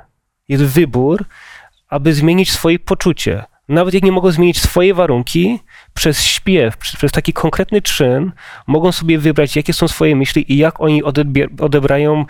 [0.50, 1.24] jest wybór,
[1.88, 3.44] aby zmienić swoje poczucie.
[3.68, 5.58] Nawet jak nie mogą zmienić swoje warunki,
[5.94, 8.32] przez śpiew, przez taki konkretny czyn,
[8.66, 11.02] mogą sobie wybrać, jakie są swoje myśli i jak oni
[11.60, 12.24] odebrają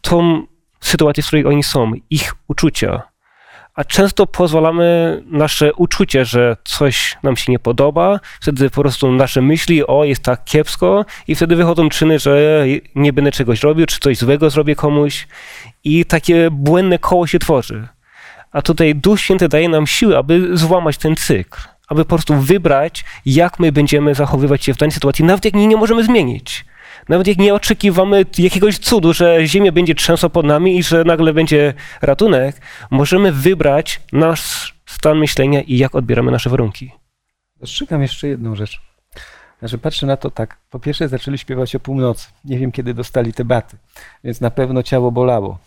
[0.00, 0.46] tą
[0.80, 3.02] sytuację, w której oni są, ich uczucia.
[3.76, 9.42] A często pozwalamy nasze uczucie, że coś nam się nie podoba, wtedy po prostu nasze
[9.42, 13.98] myśli, o jest tak kiepsko i wtedy wychodzą czyny, że nie będę czegoś robił, czy
[14.00, 15.26] coś złego zrobię komuś
[15.84, 17.88] i takie błędne koło się tworzy.
[18.52, 23.04] A tutaj Duch Święty daje nam siłę, aby złamać ten cykl, aby po prostu wybrać,
[23.26, 26.64] jak my będziemy zachowywać się w danej sytuacji, nawet jak nie, nie możemy zmienić.
[27.08, 31.34] Nawet jak nie oczekiwamy jakiegoś cudu, że ziemia będzie trzęsła pod nami i że nagle
[31.34, 36.92] będzie ratunek, możemy wybrać nasz stan myślenia i jak odbieramy nasze warunki.
[37.60, 38.80] Dostrzegam jeszcze jedną rzecz.
[39.58, 40.58] Znaczy patrzę na to tak.
[40.70, 42.28] Po pierwsze zaczęli śpiewać o północy.
[42.44, 43.76] Nie wiem, kiedy dostali te baty,
[44.24, 45.58] więc na pewno ciało bolało.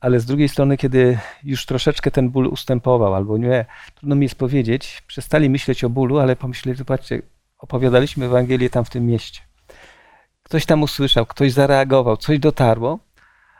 [0.00, 3.64] Ale z drugiej strony, kiedy już troszeczkę ten ból ustępował, albo nie,
[3.94, 7.22] trudno mi jest powiedzieć, przestali myśleć o bólu, ale pomyśleli, zobaczcie,
[7.58, 9.45] opowiadaliśmy Ewangelię tam w tym mieście.
[10.46, 12.98] Ktoś tam usłyszał, ktoś zareagował, coś dotarło,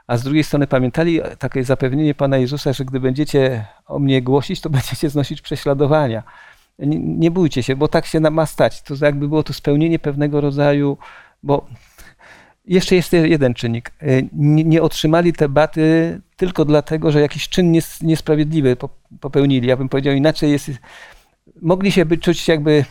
[0.07, 4.61] a z drugiej strony pamiętali takie zapewnienie Pana Jezusa, że gdy będziecie o mnie głosić,
[4.61, 6.22] to będziecie znosić prześladowania.
[6.79, 8.83] Nie, nie bójcie się, bo tak się ma stać.
[8.83, 10.99] To jakby było to spełnienie pewnego rodzaju,
[11.42, 11.66] bo
[12.64, 13.92] jeszcze jest jeden czynnik.
[14.33, 18.77] Nie, nie otrzymali te baty tylko dlatego, że jakiś czyn nies, niesprawiedliwy
[19.20, 19.68] popełnili.
[19.68, 20.70] Ja bym powiedział inaczej, jest,
[21.62, 22.85] mogli się by czuć jakby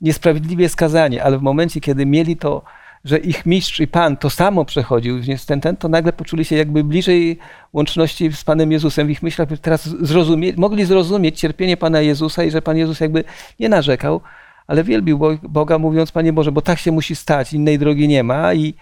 [0.00, 2.62] niesprawiedliwie skazani, ale w momencie, kiedy mieli to
[3.04, 6.84] że ich mistrz i Pan to samo przechodził, ten, ten, to nagle poczuli się jakby
[6.84, 7.38] bliżej
[7.72, 9.06] łączności z Panem Jezusem.
[9.06, 13.24] W ich myślach teraz zrozumie, mogli zrozumieć cierpienie Pana Jezusa i że Pan Jezus jakby
[13.60, 14.20] nie narzekał,
[14.66, 18.54] ale wielbił Boga, mówiąc, Panie Boże, bo tak się musi stać, innej drogi nie ma.
[18.54, 18.74] I,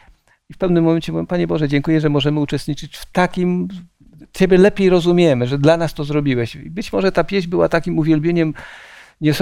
[0.50, 3.68] i w pewnym momencie mówię, Panie Boże, dziękuję, że możemy uczestniczyć w takim,
[4.32, 6.54] Ciebie lepiej rozumiemy, że dla nas to zrobiłeś.
[6.54, 8.54] I być może ta pieśń była takim uwielbieniem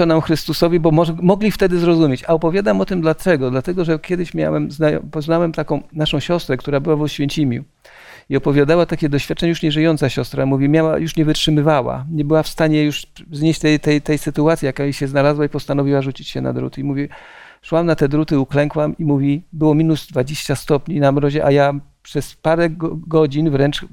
[0.05, 2.23] nam Chrystusowi, bo może, mogli wtedy zrozumieć.
[2.27, 3.51] A opowiadam o tym dlaczego?
[3.51, 4.69] Dlatego, że kiedyś miałem,
[5.11, 7.63] poznałem taką naszą siostrę, która była w Oświęcimiu
[8.29, 12.47] i opowiadała takie doświadczenie, już nieżyjąca siostra, mówi, miała, już nie wytrzymywała, nie była w
[12.47, 16.41] stanie już znieść tej, tej, tej sytuacji, jaka jej się znalazła i postanowiła rzucić się
[16.41, 16.81] na druty.
[16.81, 17.09] I mówi,
[17.61, 21.73] szłam na te druty, uklękłam i mówi, było minus 20 stopni na mrozie, a ja
[22.03, 22.69] przez parę
[23.07, 23.85] godzin, wręcz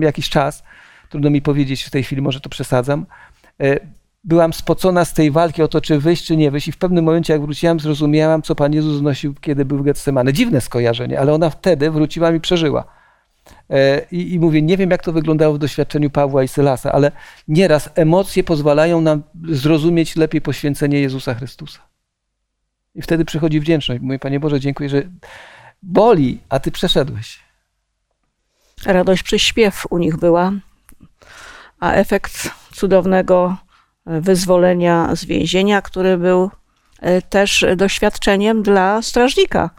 [0.00, 0.62] jakiś czas,
[1.08, 3.06] trudno mi powiedzieć w tej chwili, może to przesadzam,
[3.60, 3.80] e,
[4.26, 6.68] byłam spocona z tej walki o to, czy wyjść, czy nie wyjść.
[6.68, 10.32] I w pewnym momencie, jak wróciłam, zrozumiałam, co Pan Jezus nosił, kiedy był w Getsemane.
[10.32, 12.84] Dziwne skojarzenie, ale ona wtedy wróciła i przeżyła.
[13.70, 17.12] E, I, I, mówię, nie wiem, jak to wyglądało w doświadczeniu Pawła i Sylasa, ale
[17.48, 21.80] nieraz emocje pozwalają nam zrozumieć lepiej poświęcenie Jezusa Chrystusa.
[22.94, 24.02] I wtedy przychodzi wdzięczność.
[24.02, 25.02] Mówię, Panie Boże, dziękuję, że
[25.82, 27.40] boli, a Ty przeszedłeś.
[28.86, 30.52] Radość przez śpiew u nich była,
[31.80, 33.56] a efekt cudownego
[34.06, 36.50] wyzwolenia z więzienia, który był
[37.00, 39.70] e, też doświadczeniem dla strażnika,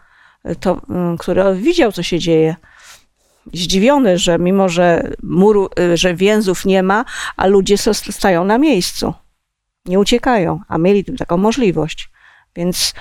[0.43, 0.81] e, to,
[1.19, 2.55] który widział, co się dzieje.
[3.53, 7.05] Zdziwiony, że mimo, że muru, e, że więzów nie ma,
[7.37, 7.77] a ludzie
[8.11, 9.13] stają na miejscu,
[9.85, 12.09] nie uciekają, a mieli taką możliwość.
[12.55, 12.93] Więc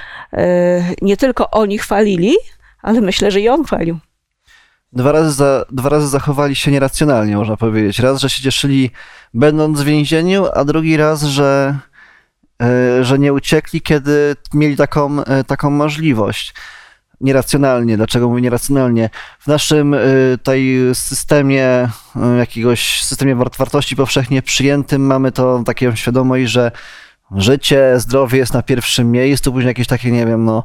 [1.03, 2.35] nie tylko oni chwalili,
[2.83, 3.99] ale myślę, że i on chwalił.
[4.97, 7.99] Dwa razy, za, dwa razy zachowali się nieracjonalnie, można powiedzieć.
[7.99, 8.91] Raz, że się cieszyli
[9.35, 11.79] będąc w więzieniu, a drugi raz, że,
[12.63, 16.55] e, że nie uciekli, kiedy mieli taką, e, taką możliwość.
[17.21, 17.97] Nieracjonalnie.
[17.97, 19.11] Dlaczego mówię nieracjonalnie?
[19.41, 19.99] W naszym e,
[20.43, 21.89] tej systemie,
[22.39, 26.73] jakiegoś systemie wartości powszechnie przyjętym mamy to taką świadomość, że
[27.37, 30.65] życie, zdrowie jest na pierwszym miejscu, później jakieś takie, nie wiem, no,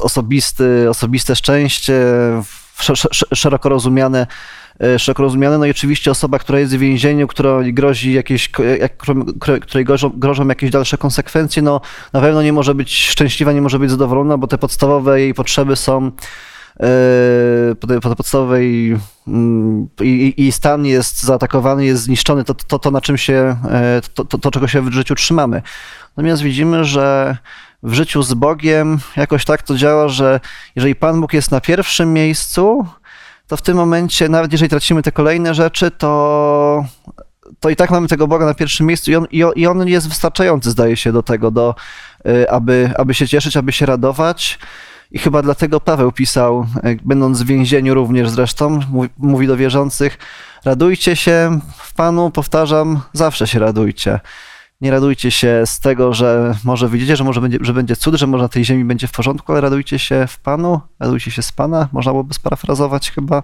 [0.00, 2.02] osobisty, osobiste szczęście,
[3.34, 4.26] szeroko rozumiane,
[4.80, 5.58] e, szeroko rozumiane.
[5.58, 8.50] No i oczywiście osoba, która jest w więzieniu, której grozi jakieś,
[9.66, 11.80] której grożą, grożą jakieś dalsze konsekwencje, no
[12.12, 15.76] na pewno nie może być szczęśliwa, nie może być zadowolona, bo te podstawowe jej potrzeby
[15.76, 16.12] są
[18.00, 18.96] po podstawowej
[20.00, 24.24] i, i stan jest zaatakowany, jest zniszczony, to, to, to na czym się, e, to,
[24.24, 25.62] to, to, czego się w życiu trzymamy.
[26.16, 27.36] Natomiast widzimy, że
[27.84, 30.40] w życiu z Bogiem jakoś tak to działa, że
[30.76, 32.86] jeżeli Pan Bóg jest na pierwszym miejscu,
[33.46, 36.84] to w tym momencie, nawet jeżeli tracimy te kolejne rzeczy, to,
[37.60, 40.70] to i tak mamy tego Boga na pierwszym miejscu i on, i on jest wystarczający,
[40.70, 41.74] zdaje się, do tego, do,
[42.26, 44.58] y, aby, aby się cieszyć, aby się radować.
[45.10, 50.18] I chyba dlatego Paweł pisał, y, będąc w więzieniu również zresztą, mówi, mówi do wierzących,
[50.64, 54.20] radujcie się w Panu, powtarzam, zawsze się radujcie.
[54.80, 58.26] Nie radujcie się z tego, że może widzicie, że może będzie, że będzie cud, że
[58.26, 61.52] może na tej ziemi będzie w porządku, ale radujcie się w Panu, radujcie się z
[61.52, 61.88] Pana.
[61.92, 63.42] Można byłoby sparafrazować chyba.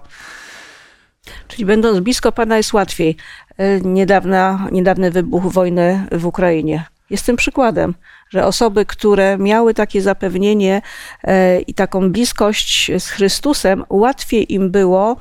[1.48, 3.16] Czyli będąc blisko Pana jest łatwiej.
[3.56, 7.94] E, niedawna, niedawny wybuch wojny w Ukrainie jest tym przykładem,
[8.28, 10.82] że osoby, które miały takie zapewnienie
[11.24, 15.16] e, i taką bliskość z Chrystusem, łatwiej im było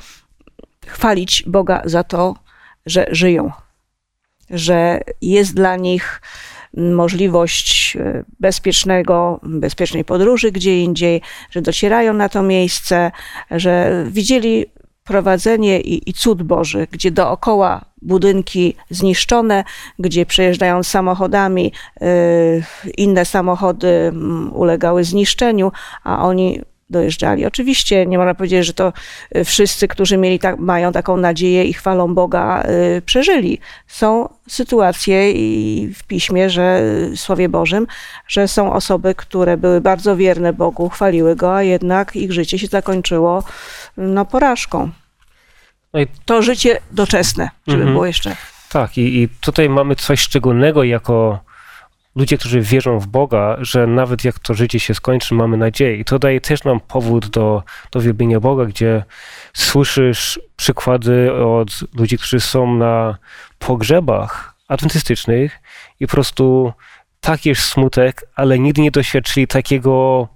[0.87, 2.35] chwalić Boga za to,
[2.85, 3.51] że żyją
[4.49, 6.21] że jest dla nich
[6.77, 13.11] możliwość e, bezpiecznego, bezpiecznej podróży gdzie indziej, że docierają na to miejsce,
[13.51, 14.65] że widzieli
[15.03, 19.63] prowadzenie i, i cud Boży, gdzie dookoła budynki zniszczone,
[19.99, 22.63] gdzie przejeżdżając samochodami, y,
[22.97, 24.13] inne samochody
[24.53, 25.71] ulegały zniszczeniu,
[26.03, 27.45] a oni dojeżdżali.
[27.45, 28.93] Oczywiście nie można powiedzieć, że to
[29.35, 32.63] y, wszyscy, którzy mieli tak, mają taką nadzieję i chwalą Boga,
[32.97, 33.59] y, przeżyli.
[33.87, 36.81] Są sytuacje i w piśmie, że
[37.15, 37.87] w Słowie Bożym,
[38.27, 42.67] że są osoby, które były bardzo wierne Bogu, chwaliły Go, a jednak ich życie się
[42.67, 43.43] zakończyło
[43.97, 44.89] no, porażką.
[45.93, 47.93] No i To życie doczesne, żeby Mhm.
[47.93, 48.35] było jeszcze.
[48.69, 51.39] Tak, i, i tutaj mamy coś szczególnego jako
[52.15, 55.95] ludzie, którzy wierzą w Boga, że nawet jak to życie się skończy, mamy nadzieję.
[55.95, 59.03] I to daje też nam powód do, do wielbienia Boga, gdzie
[59.53, 63.17] słyszysz przykłady od ludzi, którzy są na
[63.59, 65.59] pogrzebach adwentystycznych
[65.99, 66.73] i po prostu
[67.21, 70.27] taki jest smutek, ale nigdy nie doświadczyli takiego,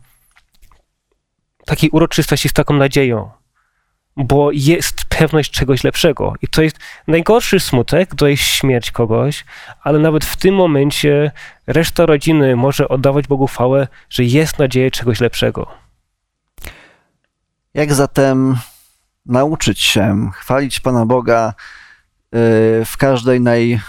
[1.66, 3.43] takiej uroczystości z taką nadzieją
[4.17, 6.34] bo jest pewność czegoś lepszego.
[6.41, 9.45] I to jest najgorszy smutek, to jest śmierć kogoś,
[9.84, 11.32] ale nawet w tym momencie
[11.67, 15.67] reszta rodziny może oddawać Bogu chwałę, że jest nadzieja czegoś lepszego.
[17.73, 18.58] Jak zatem
[19.26, 23.80] nauczyć się chwalić Pana Boga y, w każdej naj, y,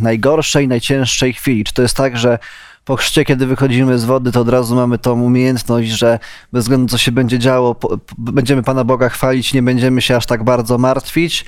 [0.00, 1.64] najgorszej, najcięższej chwili?
[1.64, 2.38] Czy to jest tak, że
[2.84, 6.18] po chrzcie, kiedy wychodzimy z wody, to od razu mamy tą umiejętność, że
[6.52, 7.76] bez względu co się będzie działo,
[8.18, 11.44] będziemy Pana Boga chwalić, nie będziemy się aż tak bardzo martwić?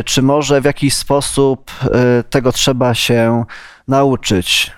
[0.00, 3.44] Y, Czy może w jakiś sposób y, tego trzeba się
[3.88, 4.72] nauczyć?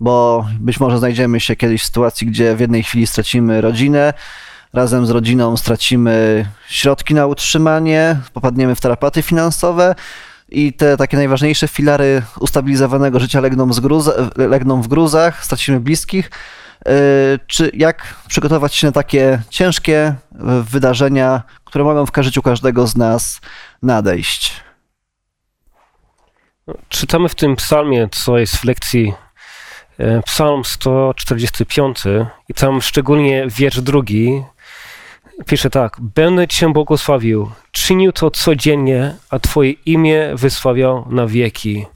[0.00, 4.14] Bo być może znajdziemy się kiedyś w sytuacji, gdzie w jednej chwili stracimy rodzinę,
[4.72, 9.94] razem z rodziną stracimy środki na utrzymanie, popadniemy w tarapaty finansowe
[10.48, 16.30] i te takie najważniejsze filary ustabilizowanego życia legną, gruza, legną w gruzach, stracimy bliskich.
[16.86, 16.92] Yy,
[17.46, 22.96] Czy jak przygotować się na takie ciężkie yy, wydarzenia, które mogą w życiu każdego z
[22.96, 23.40] nas
[23.82, 24.68] nadejść?
[26.88, 29.12] Czytamy w tym psalmie, co jest w lekcji
[29.98, 31.98] e, psalm 145
[32.48, 34.42] i tam szczególnie wiersz drugi
[35.46, 35.96] pisze tak.
[36.00, 41.86] Będę Cię błogosławił, czynił to codziennie, a Twoje imię wysławiał na wieki.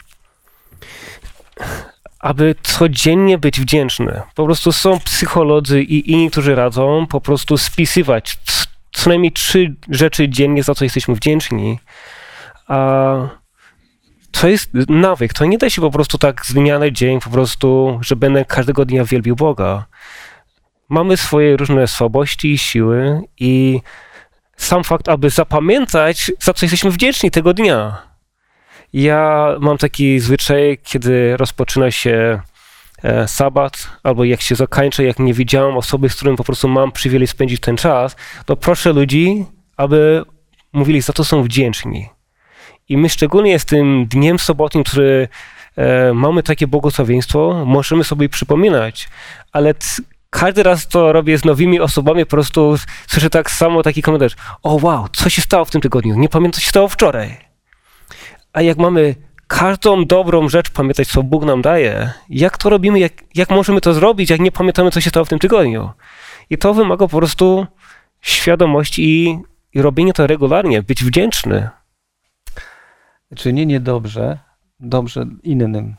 [2.20, 4.22] Aby codziennie być wdzięczny.
[4.34, 8.38] Po prostu są psycholodzy i inni, którzy radzą po prostu spisywać
[8.92, 11.78] co najmniej trzy rzeczy dziennie, za co jesteśmy wdzięczni.
[12.68, 13.14] A
[14.30, 15.32] to jest nawyk.
[15.32, 18.44] To nie da się po prostu tak z dnia na dzień, po prostu, że będę
[18.44, 19.84] każdego dnia wielbił Boga.
[20.92, 23.80] Mamy swoje różne słabości i siły i
[24.56, 28.02] sam fakt, aby zapamiętać, za co jesteśmy wdzięczni tego dnia.
[28.92, 32.40] Ja mam taki zwyczaj, kiedy rozpoczyna się
[33.02, 36.92] e, sabat, albo jak się zakończy, jak nie widziałem osoby, z którym po prostu mam
[36.92, 40.24] przywilej spędzić ten czas, to proszę ludzi, aby
[40.72, 42.08] mówili, za to są wdzięczni.
[42.88, 45.28] I my szczególnie z tym dniem sobotnim, który
[45.76, 49.08] e, mamy takie błogosławieństwo, możemy sobie przypominać,
[49.52, 49.74] ale
[50.32, 52.74] każdy raz to robię z nowymi osobami, po prostu
[53.06, 54.36] słyszę tak samo taki komentarz.
[54.62, 56.18] O wow, co się stało w tym tygodniu?
[56.18, 57.36] Nie pamiętam, co się stało wczoraj.
[58.52, 59.14] A jak mamy
[59.46, 63.94] każdą dobrą rzecz pamiętać, co Bóg nam daje, jak to robimy, jak, jak możemy to
[63.94, 65.90] zrobić, jak nie pamiętamy, co się stało w tym tygodniu?
[66.50, 67.66] I to wymaga po prostu
[68.20, 69.38] świadomości i,
[69.74, 71.68] i robienie to regularnie, być wdzięczny.
[73.36, 74.38] czynienie dobrze,
[74.80, 75.96] dobrze innym,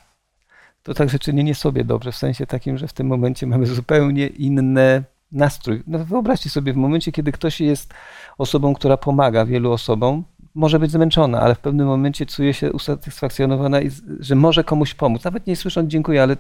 [0.83, 5.03] to także czynienie sobie dobrze, w sensie takim, że w tym momencie mamy zupełnie inny
[5.31, 5.83] nastrój.
[5.87, 7.93] No wyobraźcie sobie, w momencie, kiedy ktoś jest
[8.37, 10.23] osobą, która pomaga wielu osobom,
[10.55, 15.23] może być zmęczona, ale w pewnym momencie czuje się usatysfakcjonowana, i że może komuś pomóc.
[15.23, 16.37] Nawet nie słysząc dziękuję, ale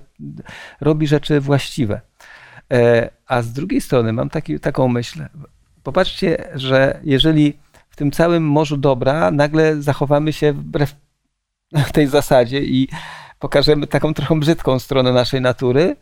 [0.81, 2.01] robi rzeczy właściwe.
[2.73, 5.23] E, A z drugiej strony mam taki, taką myśl.
[5.83, 7.53] Popatrzcie, że jeżeli
[7.89, 10.95] w tym całym morzu dobra nagle zachowamy się wbrew
[11.93, 12.87] tej zasadzie i
[13.43, 15.95] pokażemy taką trochę brzydką stronę naszej natury,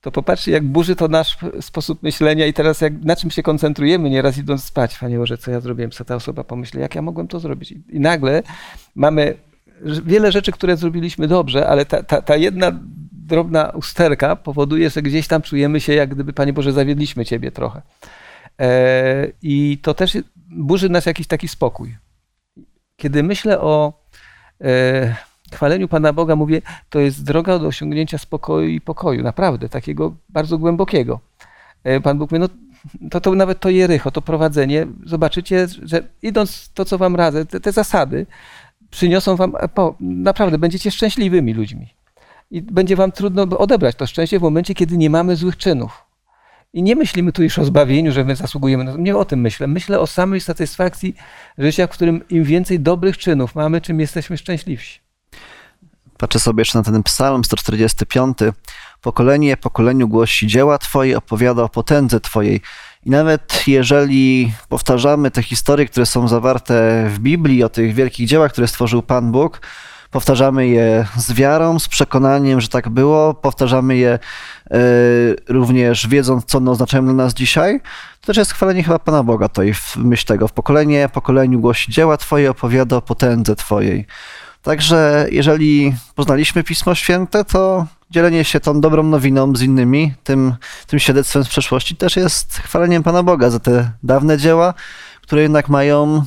[0.00, 4.10] to popatrzcie, jak burzy to nasz sposób myślenia i teraz jak, na czym się koncentrujemy,
[4.10, 4.98] nieraz idąc spać.
[4.98, 7.72] Panie Boże, co ja zrobiłem, co ta osoba pomyśli, jak ja mogłem to zrobić.
[7.72, 8.42] I, nagle
[8.94, 9.36] mamy
[10.04, 12.72] wiele rzeczy, które zrobiliśmy dobrze, ale ta, ta, ta jedna
[13.12, 17.82] drobna usterka powoduje, że gdzieś tam czujemy się, jak gdyby, Panie Boże, zawiedliśmy Ciebie trochę.
[18.60, 21.96] E, I to też burzy nas jakiś taki spokój.
[22.96, 23.92] Kiedy myślę o
[24.60, 30.14] e, chwaleniu Pana Boga, mówię, to jest droga do osiągnięcia spokoju i pokoju, naprawdę, takiego
[30.28, 31.20] bardzo głębokiego.
[31.84, 32.48] E, Pan Bóg mówi, no
[33.10, 37.60] to, to nawet to Jericho, to prowadzenie, zobaczycie, że idąc to, co wam radzę, te,
[37.60, 38.26] te zasady,
[38.90, 41.94] przyniosą wam, po, naprawdę będziecie szczęśliwymi ludźmi.
[42.50, 46.04] I będzie wam trudno odebrać to szczęście w momencie, kiedy nie mamy złych czynów.
[46.72, 48.98] I nie myślimy tu już o zbawieniu, że my zasługujemy na to.
[48.98, 49.66] Nie o tym myślę.
[49.66, 51.14] Myślę o samej satysfakcji
[51.58, 55.03] życia, w którym im więcej dobrych czynów mamy, czym jesteśmy szczęśliwsi.
[56.18, 58.38] Patrzę sobie jeszcze na ten psalm 145.
[59.00, 62.60] Pokolenie pokoleniu głosi dzieła Twoje, opowiada o potędze Twojej.
[63.06, 68.52] I nawet jeżeli powtarzamy te historie, które są zawarte w Biblii, o tych wielkich dziełach,
[68.52, 69.60] które stworzył Pan Bóg,
[70.10, 76.58] powtarzamy je z wiarą, z przekonaniem, że tak było, powtarzamy je y, również wiedząc, co
[76.58, 77.80] one oznaczają dla nas dzisiaj,
[78.20, 80.48] to też jest chwalenie chyba Pana Boga to i w myśl tego.
[80.48, 84.06] W pokolenie pokoleniu głosi dzieła Twoje, opowiada o potędze Twojej.
[84.64, 90.54] Także jeżeli poznaliśmy Pismo Święte, to dzielenie się tą dobrą nowiną z innymi, tym,
[90.86, 94.74] tym świadectwem z przeszłości też jest chwaleniem Pana Boga za te dawne dzieła,
[95.22, 96.24] które jednak mają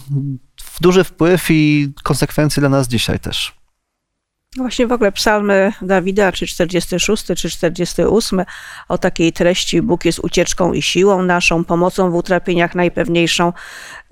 [0.82, 3.57] duży wpływ i konsekwencje dla nas dzisiaj też.
[4.58, 8.44] Właśnie w ogóle psalmy Dawida, czy 46, czy 48,
[8.88, 13.54] o takiej treści Bóg jest ucieczką i siłą naszą, pomocą w utrapieniach najpewniejszą,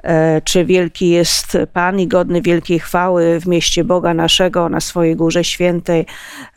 [0.03, 5.15] e, czy wielki jest Pan i godny wielkiej chwały w mieście Boga naszego, na swojej
[5.15, 6.05] górze świętej.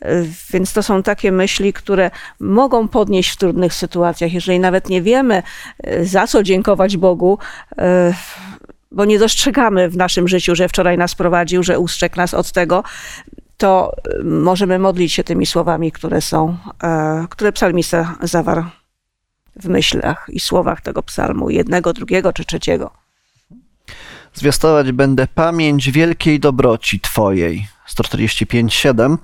[0.01, 0.23] E,
[0.53, 5.43] więc to są takie myśli, które mogą podnieść w trudnych sytuacjach, jeżeli nawet nie wiemy,
[5.83, 7.39] e, za co dziękować Bogu,
[8.91, 12.83] bo nie dostrzegamy w naszym życiu, że wczoraj nas prowadził, że ustrzegł nas od tego,
[13.59, 18.63] to y, możemy modlić się tymi słowami, które są, e, które psalmista zawarł
[19.55, 22.91] w myślach i słowach tego psalmu, jednego, drugiego czy trzeciego.
[24.33, 27.67] Zwiastować będę pamięć wielkiej dobroci Twojej.
[27.89, 29.17] 145,7.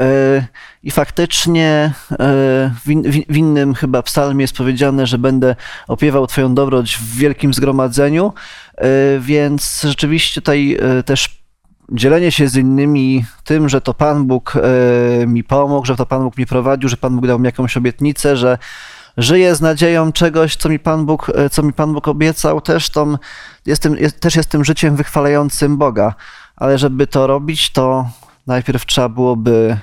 [0.00, 0.46] E,
[0.82, 2.74] I faktycznie e,
[3.28, 5.56] w innym chyba psalmie jest powiedziane, że będę
[5.88, 8.32] opiewał Twoją dobroć w wielkim zgromadzeniu,
[9.20, 11.45] więc rzeczywiście tutaj też
[11.92, 16.22] dzielenie się z innymi tym, że to Pan Bóg e, mi pomógł, że to Pan
[16.22, 18.58] Bóg mi prowadził, że Pan Bóg dał mi jakąś obietnicę, że
[19.16, 22.90] żyję z nadzieją czegoś, co mi Pan Bóg, e, co mi Pan Bóg obiecał, też,
[22.90, 23.16] tą,
[23.66, 26.14] jestem, jest, też jest tym życiem wychwalającym Boga.
[26.56, 28.08] Ale żeby to robić, to
[28.46, 29.78] najpierw trzeba byłoby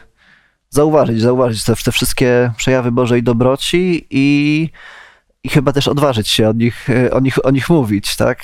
[0.70, 4.70] zauważyć, zauważyć te, te wszystkie przejawy Bożej dobroci i,
[5.44, 8.40] i chyba też odważyć się o nich, e, o nich, o nich mówić, tak?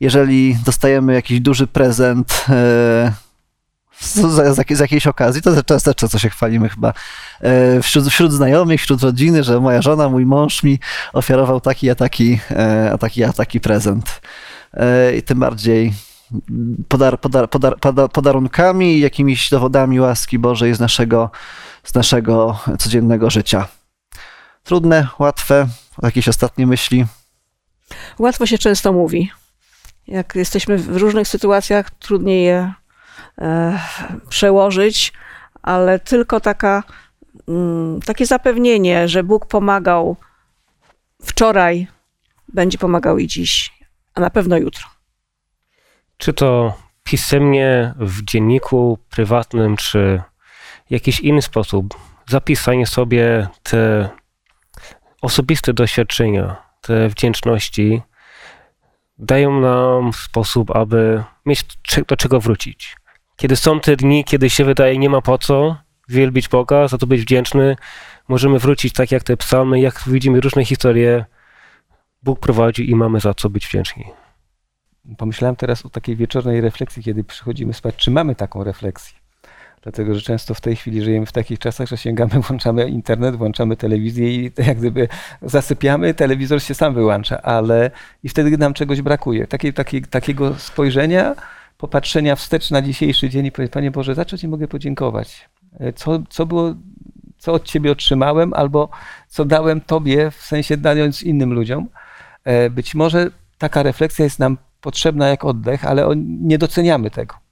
[0.00, 3.12] Jeżeli dostajemy jakiś duży prezent e,
[3.98, 4.14] z,
[4.70, 6.92] z, jakiejś okazji, to często, często się chwalimy chyba
[7.40, 10.78] e, wśród, wśród znajomych, wśród rodziny, że moja żona, mój mąż mi
[11.12, 14.20] ofiarował taki a taki, e, a taki, a taki prezent.
[15.18, 15.92] I tym bardziej
[16.88, 21.30] podar, podar, podar, podarunkami i jakimiś dowodami łaski Bożej z naszego,
[21.84, 23.68] z naszego codziennego życia.
[24.64, 25.66] Trudne, łatwe,
[26.02, 27.06] jakieś ostatnie myśli?
[28.18, 29.30] Łatwo się często mówi
[30.06, 32.72] jak jesteśmy w różnych sytuacjach, trudniej je
[33.38, 33.78] e,
[34.28, 35.12] przełożyć,
[35.62, 36.82] ale tylko taka,
[37.48, 40.16] mm, takie zapewnienie, że Bóg pomagał
[41.22, 41.86] wczoraj,
[42.48, 43.72] będzie pomagał i dziś,
[44.14, 44.84] a na pewno jutro.
[46.16, 50.22] Czy to pisemnie w dzienniku prywatnym, czy
[50.90, 51.94] jakiś inny sposób,
[52.28, 54.08] zapisanie sobie te
[55.22, 58.02] osobiste doświadczenia, te wdzięczności,
[59.20, 61.64] dają nam sposób, aby mieć
[62.08, 62.96] do czego wrócić.
[63.36, 65.76] Kiedy są te dni, kiedy się wydaje, nie ma po co
[66.08, 67.76] wielbić Boga, za to być wdzięczny,
[68.28, 71.24] możemy wrócić tak jak te psalmy, jak widzimy różne historie,
[72.22, 74.04] Bóg prowadzi i mamy za co być wdzięczni.
[75.18, 77.96] Pomyślałem teraz o takiej wieczornej refleksji, kiedy przychodzimy spać.
[77.96, 79.19] Czy mamy taką refleksję?
[79.82, 83.76] Dlatego, że często w tej chwili żyjemy w takich czasach, że sięgamy, włączamy internet, włączamy
[83.76, 85.08] telewizję i jak gdyby
[85.42, 87.90] zasypiamy, telewizor się sam wyłącza, ale
[88.22, 89.46] i wtedy nam czegoś brakuje.
[89.46, 91.34] Takie, takie, takiego spojrzenia,
[91.78, 95.48] popatrzenia wstecz na dzisiejszy dzień i powiedzieć, Panie Boże, za co Ci mogę podziękować?
[95.96, 96.74] Co, co było,
[97.38, 98.88] co od Ciebie otrzymałem albo
[99.28, 101.88] co dałem Tobie, w sensie dając innym ludziom.
[102.44, 107.49] E, być może taka refleksja jest nam potrzebna jak oddech, ale nie doceniamy tego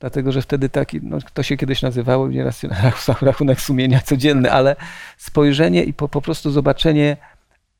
[0.00, 2.62] dlatego że wtedy taki, no, to się kiedyś nazywało, nieraz
[3.22, 4.76] rachunek sumienia codzienny, ale
[5.16, 7.16] spojrzenie i po, po prostu zobaczenie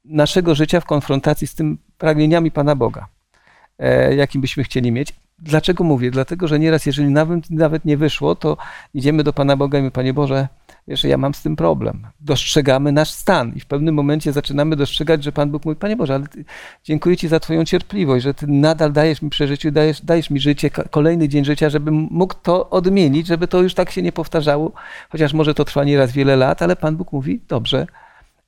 [0.04, 3.08] naszego życia w konfrontacji z tym pragnieniami Pana Boga,
[3.78, 5.12] e, jakim byśmy chcieli mieć.
[5.38, 6.10] Dlaczego mówię?
[6.10, 8.56] Dlatego, że nieraz, jeżeli nawet, nawet nie wyszło, to
[8.94, 10.48] idziemy do Pana Boga i my, Panie Boże,
[10.88, 12.06] wiesz, ja mam z tym problem.
[12.20, 16.14] Dostrzegamy nasz stan i w pewnym momencie zaczynamy dostrzegać, że Pan Bóg mówi, Panie Boże,
[16.14, 16.44] ale ty,
[16.84, 20.70] dziękuję Ci za Twoją cierpliwość, że Ty nadal dajesz mi przeżycie, dajesz, dajesz mi życie,
[20.70, 24.72] kolejny dzień życia, żebym mógł to odmienić, żeby to już tak się nie powtarzało,
[25.10, 27.86] chociaż może to trwa nieraz wiele lat, ale Pan Bóg mówi, dobrze,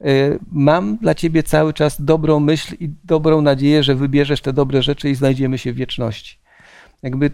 [0.07, 4.83] y, mam dla Ciebie cały czas dobrą myśl i dobrą nadzieję, że wybierzesz te dobre
[4.83, 6.39] rzeczy i znajdziemy się w wieczności.
[7.03, 7.31] Jakby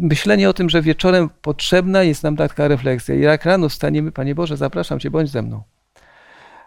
[0.00, 3.14] myślenie o tym, że wieczorem potrzebna jest nam taka refleksja.
[3.14, 5.62] I jak rano wstaniemy, Panie Boże, zapraszam Cię, bądź ze mną.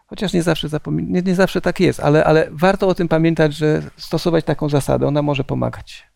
[0.07, 3.53] Chociaż nie zawsze, zapomin- nie, nie zawsze tak jest, ale, ale warto o tym pamiętać,
[3.53, 6.07] że stosować taką zasadę, ona może pomagać.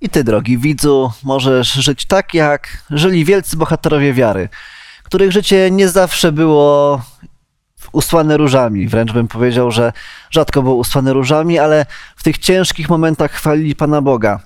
[0.00, 4.48] I ty, drogi widzu, możesz żyć tak, jak żyli wielcy bohaterowie wiary,
[5.02, 7.02] których życie nie zawsze było
[7.92, 8.88] usłane różami.
[8.88, 9.92] Wręcz bym powiedział, że
[10.30, 11.86] rzadko było usłane różami, ale
[12.16, 14.40] w tych ciężkich momentach chwalili Pana Boga.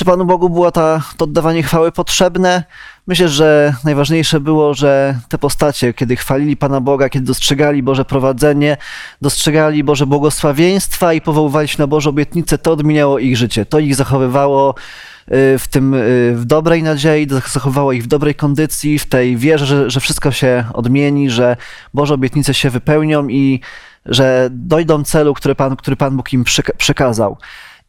[0.00, 2.64] Czy Panu Bogu było ta, to oddawanie chwały potrzebne?
[3.06, 8.76] Myślę, że najważniejsze było, że te postacie, kiedy chwalili Pana Boga, kiedy dostrzegali Boże prowadzenie,
[9.22, 13.66] dostrzegali Boże błogosławieństwa i powoływali się na Boże obietnice, to odmieniało ich życie.
[13.66, 18.98] To ich zachowywało y, w tym y, w dobrej nadziei, zachowało ich w dobrej kondycji,
[18.98, 21.56] w tej wierze, że, że wszystko się odmieni, że
[21.94, 23.60] Boże obietnice się wypełnią i
[24.06, 27.36] że dojdą celu, który Pan, który Pan Bóg im przyka- przekazał.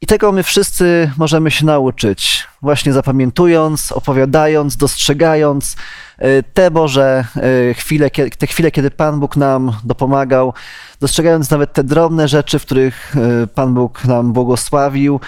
[0.02, 5.76] I tego my wszyscy możemy się nauczyć, właśnie zapamiętując, opowiadając, dostrzegając
[6.22, 7.26] y, te Boże
[7.70, 10.54] y, chwile, te chwile, kiedy Pan Bóg nam dopomagał,
[11.00, 15.20] dostrzegając nawet te drobne rzeczy, w których y, Pan Bóg nam błogosławił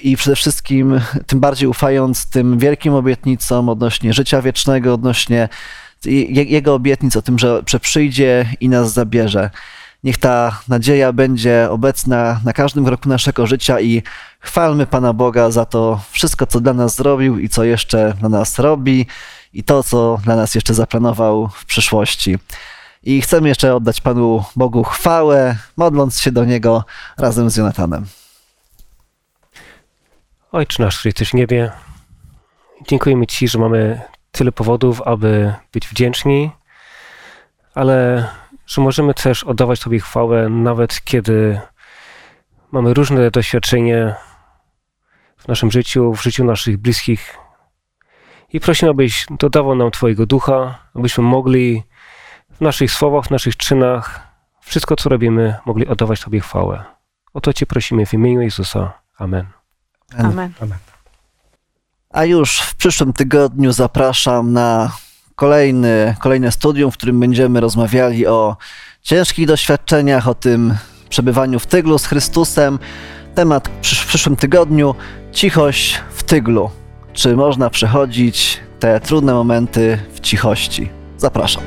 [0.00, 5.48] i przede wszystkim tym bardziej ufając tym wielkim obietnicom odnośnie życia wiecznego, odnośnie
[6.04, 9.50] je- Jego obietnic o tym, że przyjdzie i nas zabierze.
[10.06, 14.02] Niech ta nadzieja będzie obecna na każdym kroku naszego życia i
[14.40, 18.58] chwalmy Pana Boga za to wszystko, co dla nas zrobił i co jeszcze dla nas
[18.58, 19.06] robi
[19.52, 22.38] i to, co dla nas jeszcze zaplanował w przyszłości.
[23.02, 26.84] I chcemy jeszcze oddać Panu Bogu chwałę, modląc się do Niego
[27.18, 28.06] razem z Jonatanem.
[30.52, 31.72] Ojcze nasz, który jesteś w niebie,
[32.88, 34.00] dziękujemy Ci, że mamy
[34.32, 36.50] tyle powodów, aby być wdzięczni,
[37.74, 38.28] ale
[38.66, 41.60] że możemy też oddawać Tobie chwałę, nawet kiedy
[42.72, 44.14] mamy różne doświadczenia
[45.36, 47.38] w naszym życiu, w życiu naszych bliskich.
[48.52, 51.82] I prosimy, abyś dodawał nam Twojego ducha, abyśmy mogli
[52.50, 54.28] w naszych słowach, w naszych czynach,
[54.60, 56.84] wszystko co robimy, mogli oddawać Tobie chwałę.
[57.34, 58.92] O to Cię prosimy w imieniu Jezusa.
[59.18, 59.46] Amen.
[60.18, 60.52] Amen.
[62.10, 64.90] A już w przyszłym tygodniu zapraszam na
[65.36, 68.56] kolejny, kolejne studium, w którym będziemy rozmawiali o
[69.02, 70.74] ciężkich doświadczeniach, o tym
[71.08, 72.78] przebywaniu w tyglu z Chrystusem.
[73.34, 74.94] Temat w przysz- w przyszłym tygodniu
[75.32, 76.70] cichość w tyglu.
[77.12, 80.88] Czy można przechodzić te trudne momenty w cichości?
[81.18, 81.62] Zapraszam.